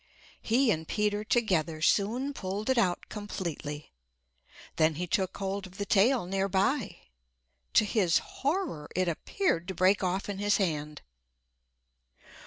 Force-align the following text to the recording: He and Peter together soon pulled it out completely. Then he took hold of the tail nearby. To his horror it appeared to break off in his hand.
He 0.41 0.71
and 0.71 0.87
Peter 0.87 1.23
together 1.23 1.79
soon 1.79 2.33
pulled 2.33 2.71
it 2.71 2.77
out 2.79 3.07
completely. 3.07 3.91
Then 4.77 4.95
he 4.95 5.05
took 5.05 5.37
hold 5.37 5.67
of 5.67 5.77
the 5.77 5.85
tail 5.85 6.25
nearby. 6.25 6.97
To 7.75 7.85
his 7.85 8.17
horror 8.41 8.89
it 8.95 9.07
appeared 9.07 9.67
to 9.67 9.75
break 9.75 10.03
off 10.03 10.27
in 10.27 10.39
his 10.39 10.57
hand. 10.57 11.03